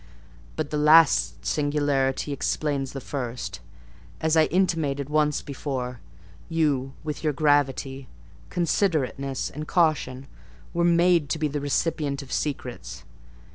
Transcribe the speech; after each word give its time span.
But 0.55 0.71
the 0.71 0.79
last 0.79 1.45
singularity 1.45 2.33
explains 2.33 2.93
the 2.93 2.99
first, 2.99 3.59
as 4.19 4.35
I 4.35 4.45
intimated 4.45 5.11
once 5.11 5.43
before: 5.43 5.99
you, 6.49 6.93
with 7.03 7.23
your 7.23 7.33
gravity, 7.33 8.07
considerateness, 8.49 9.51
and 9.51 9.67
caution 9.67 10.25
were 10.73 10.83
made 10.83 11.29
to 11.29 11.37
be 11.37 11.47
the 11.47 11.61
recipient 11.61 12.23
of 12.23 12.31
secrets. 12.31 13.03